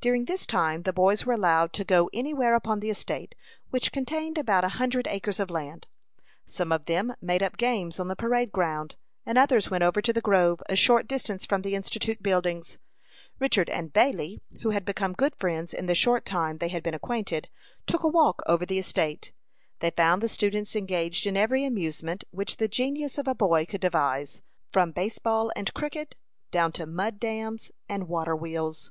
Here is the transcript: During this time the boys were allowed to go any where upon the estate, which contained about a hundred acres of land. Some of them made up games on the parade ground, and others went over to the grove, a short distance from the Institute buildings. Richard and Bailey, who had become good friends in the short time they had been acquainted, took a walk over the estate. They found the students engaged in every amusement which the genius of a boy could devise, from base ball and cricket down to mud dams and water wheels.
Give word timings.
During 0.00 0.24
this 0.24 0.46
time 0.46 0.84
the 0.84 0.92
boys 0.94 1.26
were 1.26 1.34
allowed 1.34 1.74
to 1.74 1.84
go 1.84 2.08
any 2.14 2.32
where 2.32 2.54
upon 2.54 2.80
the 2.80 2.88
estate, 2.88 3.34
which 3.68 3.92
contained 3.92 4.38
about 4.38 4.64
a 4.64 4.70
hundred 4.80 5.06
acres 5.06 5.38
of 5.38 5.50
land. 5.50 5.86
Some 6.46 6.72
of 6.72 6.86
them 6.86 7.14
made 7.20 7.42
up 7.42 7.58
games 7.58 8.00
on 8.00 8.08
the 8.08 8.16
parade 8.16 8.52
ground, 8.52 8.96
and 9.26 9.36
others 9.36 9.70
went 9.70 9.84
over 9.84 10.00
to 10.00 10.14
the 10.14 10.22
grove, 10.22 10.62
a 10.70 10.76
short 10.76 11.06
distance 11.06 11.44
from 11.44 11.60
the 11.60 11.74
Institute 11.74 12.22
buildings. 12.22 12.78
Richard 13.38 13.68
and 13.68 13.92
Bailey, 13.92 14.40
who 14.62 14.70
had 14.70 14.86
become 14.86 15.12
good 15.12 15.36
friends 15.36 15.74
in 15.74 15.84
the 15.84 15.94
short 15.94 16.24
time 16.24 16.56
they 16.56 16.68
had 16.68 16.82
been 16.82 16.94
acquainted, 16.94 17.50
took 17.86 18.02
a 18.02 18.08
walk 18.08 18.40
over 18.46 18.64
the 18.64 18.78
estate. 18.78 19.30
They 19.80 19.90
found 19.90 20.22
the 20.22 20.26
students 20.28 20.74
engaged 20.74 21.26
in 21.26 21.36
every 21.36 21.66
amusement 21.66 22.24
which 22.30 22.56
the 22.56 22.66
genius 22.66 23.18
of 23.18 23.28
a 23.28 23.34
boy 23.34 23.66
could 23.66 23.82
devise, 23.82 24.40
from 24.72 24.92
base 24.92 25.18
ball 25.18 25.52
and 25.54 25.74
cricket 25.74 26.14
down 26.50 26.72
to 26.72 26.86
mud 26.86 27.20
dams 27.20 27.70
and 27.90 28.08
water 28.08 28.34
wheels. 28.34 28.90